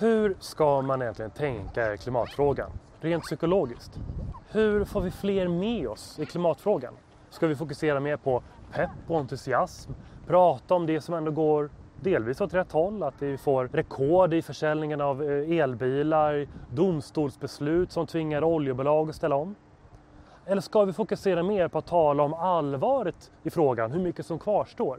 Hur 0.00 0.36
ska 0.38 0.82
man 0.82 1.02
egentligen 1.02 1.30
tänka 1.30 1.94
i 1.94 1.98
klimatfrågan? 1.98 2.70
Rent 3.00 3.24
psykologiskt. 3.24 3.98
Hur 4.50 4.84
får 4.84 5.00
vi 5.00 5.10
fler 5.10 5.48
med 5.48 5.88
oss 5.88 6.18
i 6.18 6.26
klimatfrågan? 6.26 6.94
Ska 7.30 7.46
vi 7.46 7.56
fokusera 7.56 8.00
mer 8.00 8.16
på 8.16 8.42
pepp 8.72 8.90
och 9.08 9.18
entusiasm? 9.18 9.92
Prata 10.26 10.74
om 10.74 10.86
det 10.86 11.00
som 11.00 11.14
ändå 11.14 11.30
går 11.30 11.70
delvis 12.00 12.40
åt 12.40 12.54
rätt 12.54 12.72
håll, 12.72 13.02
att 13.02 13.22
vi 13.22 13.38
får 13.38 13.68
rekord 13.68 14.34
i 14.34 14.42
försäljningen 14.42 15.00
av 15.00 15.22
eh, 15.22 15.58
elbilar, 15.58 16.46
domstolsbeslut 16.70 17.92
som 17.92 18.06
tvingar 18.06 18.44
oljebolag 18.44 19.08
att 19.08 19.16
ställa 19.16 19.36
om? 19.36 19.54
Eller 20.46 20.60
ska 20.60 20.84
vi 20.84 20.92
fokusera 20.92 21.42
mer 21.42 21.68
på 21.68 21.78
att 21.78 21.86
tala 21.86 22.22
om 22.22 22.34
allvaret 22.34 23.30
i 23.42 23.50
frågan, 23.50 23.92
hur 23.92 24.00
mycket 24.00 24.26
som 24.26 24.38
kvarstår? 24.38 24.98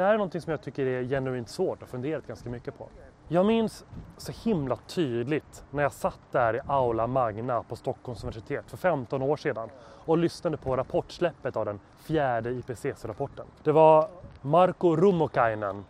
Det 0.00 0.04
här 0.04 0.14
är 0.14 0.18
något 0.18 0.42
som 0.42 0.50
jag 0.50 0.62
tycker 0.62 0.86
är 0.86 1.04
genuint 1.04 1.48
svårt 1.48 1.82
och 1.82 1.88
funderat 1.88 2.26
ganska 2.26 2.50
mycket 2.50 2.78
på. 2.78 2.88
Jag 3.28 3.46
minns 3.46 3.84
så 4.16 4.32
himla 4.32 4.76
tydligt 4.76 5.64
när 5.70 5.82
jag 5.82 5.92
satt 5.92 6.20
där 6.30 6.56
i 6.56 6.60
Aula 6.66 7.06
Magna 7.06 7.62
på 7.62 7.76
Stockholms 7.76 8.24
universitet 8.24 8.70
för 8.70 8.76
15 8.76 9.22
år 9.22 9.36
sedan 9.36 9.68
och 9.80 10.18
lyssnade 10.18 10.56
på 10.56 10.76
rapportsläppet 10.76 11.56
av 11.56 11.64
den 11.64 11.80
fjärde 11.98 12.50
IPCC-rapporten. 12.50 13.46
Det 13.62 13.72
var 13.72 14.08
Marko 14.42 14.96
Rummukainen 14.96 15.84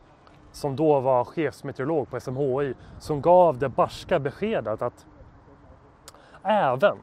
som 0.53 0.77
då 0.77 1.01
var 1.01 1.25
chefsmeteorolog 1.25 2.11
på 2.11 2.20
SMHI 2.20 2.75
som 2.98 3.20
gav 3.20 3.59
det 3.59 3.69
barska 3.69 4.19
beskedet 4.19 4.83
att 4.83 5.06
även 6.42 6.98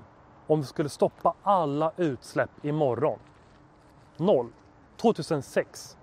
om 0.47 0.61
vi 0.61 0.65
skulle 0.65 0.89
stoppa 0.89 1.33
alla 1.43 1.91
utsläpp 1.97 2.51
imorgon, 2.65 3.19
noll, 4.17 4.49
2006, 4.97 5.97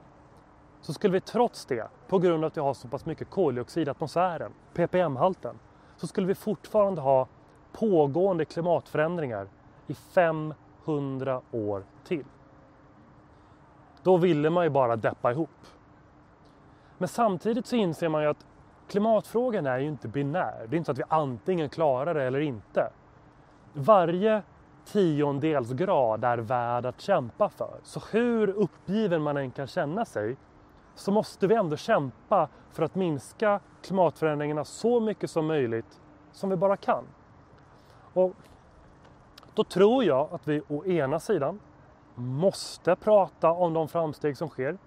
så 0.85 0.93
skulle 0.93 1.13
vi 1.13 1.21
trots 1.21 1.67
det, 1.67 1.89
på 2.09 2.19
grund 2.19 2.45
av 2.45 2.49
att 2.49 2.57
vi 2.57 2.61
har 2.61 2.75
så 2.75 2.89
pass 2.89 3.07
mycket 3.07 3.31
koldioxid 3.31 3.89
i 3.89 3.91
atmosfären, 3.91 4.53
ppm-halten, 4.75 5.59
så 5.97 6.07
skulle 6.07 6.27
vi 6.27 6.35
fortfarande 6.35 7.01
ha 7.01 7.29
pågående 7.73 8.45
klimatförändringar 8.45 9.49
i 9.87 9.95
500 9.95 11.41
år 11.51 11.85
till. 12.05 12.25
Då 14.03 14.17
ville 14.17 14.51
man 14.51 14.65
ju 14.65 14.71
bara 14.71 14.97
deppa 14.97 15.33
ihop. 15.33 15.51
Men 16.99 17.09
samtidigt 17.09 17.67
så 17.67 17.77
inser 17.77 18.09
man 18.09 18.23
ju 18.23 18.29
att 18.29 18.47
klimatfrågan 18.89 19.67
är 19.67 19.79
ju 19.79 19.87
inte 19.87 20.09
binär. 20.09 20.67
Det 20.69 20.77
är 20.77 20.79
inte 20.79 20.87
så 20.87 20.93
att 20.93 20.99
vi 20.99 21.05
antingen 21.09 21.69
klarar 21.69 22.15
det 22.15 22.23
eller 22.23 22.41
inte. 22.41 22.91
Varje 23.73 24.43
tiondels 24.85 25.73
grad 25.73 26.25
är 26.25 26.39
värd 26.39 26.87
att 26.87 27.01
kämpa 27.01 27.49
för. 27.49 27.81
Så 27.83 28.01
hur 28.13 28.49
uppgiven 28.49 29.23
man 29.23 29.37
än 29.37 29.51
kan 29.51 29.67
känna 29.67 30.05
sig 30.05 30.37
så 30.95 31.13
måste 31.13 31.47
vi 31.47 31.55
ändå 31.55 31.77
kämpa 31.77 32.49
för 32.71 32.83
att 32.83 32.95
minska 32.95 33.61
klimatförändringarna 33.83 34.65
så 34.65 35.01
mycket 35.01 35.31
som 35.31 35.47
möjligt 35.47 36.01
som 36.33 36.51
vi 36.51 36.57
bara 36.57 36.77
kan. 36.77 37.05
Och 38.13 38.33
då 39.55 39.65
tror 39.65 40.05
jag 40.05 40.29
att 40.33 40.49
vi 40.49 40.63
å 40.69 40.85
ena 40.85 41.21
sidan 41.21 41.61
måste 42.15 42.97
prata 42.97 43.51
om 43.51 43.73
de 43.73 43.89
framsteg 43.89 44.37
som 44.37 44.49
sker. 44.49 44.79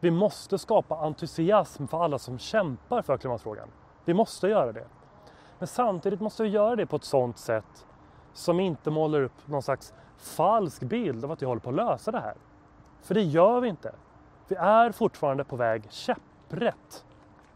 Vi 0.00 0.10
måste 0.10 0.58
skapa 0.58 0.96
entusiasm 0.96 1.86
för 1.86 2.04
alla 2.04 2.18
som 2.18 2.38
kämpar 2.38 3.02
för 3.02 3.18
klimatfrågan. 3.18 3.68
Vi 4.04 4.14
måste 4.14 4.48
göra 4.48 4.72
det. 4.72 4.86
Men 5.58 5.68
samtidigt 5.68 6.20
måste 6.20 6.42
vi 6.42 6.48
göra 6.48 6.76
det 6.76 6.86
på 6.86 6.96
ett 6.96 7.04
sådant 7.04 7.38
sätt 7.38 7.86
som 8.32 8.60
inte 8.60 8.90
målar 8.90 9.22
upp 9.22 9.48
någon 9.48 9.62
slags 9.62 9.94
falsk 10.16 10.82
bild 10.82 11.24
av 11.24 11.32
att 11.32 11.42
vi 11.42 11.46
håller 11.46 11.60
på 11.60 11.70
att 11.70 11.76
lösa 11.76 12.10
det 12.10 12.20
här. 12.20 12.34
För 13.02 13.14
det 13.14 13.22
gör 13.22 13.60
vi 13.60 13.68
inte. 13.68 13.94
Vi 14.48 14.56
är 14.56 14.92
fortfarande 14.92 15.44
på 15.44 15.56
väg 15.56 15.82
käpprätt 15.90 17.04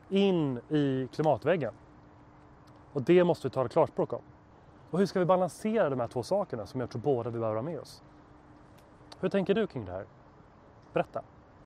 in 0.08 0.58
i 0.69 1.08
klimatväggen. 1.12 1.74
Och 2.92 3.02
det 3.02 3.24
måste 3.24 3.46
vi 3.48 3.50
tala 3.50 3.69
klarspråk 3.69 4.12
om. 4.12 4.22
Och 4.91 4.98
hur 4.98 5.06
ska 5.06 5.18
vi 5.18 5.24
balansera 5.24 5.91
de 5.91 6.00
här 6.00 6.08
två 6.08 6.22
sakerna 6.22 6.66
som 6.66 6.80
jag 6.80 6.91
tror 6.91 7.02
båda 7.02 7.30
vi 7.30 7.38
behöver 7.38 7.56
ha 7.56 7.62
med 7.62 7.80
oss? 7.80 8.02
Hur 9.20 9.28
tänker 9.28 9.55
du 9.55 9.66
kring 9.66 9.84
det 9.84 9.92
här? 9.92 10.06
Berätta! 10.92 11.23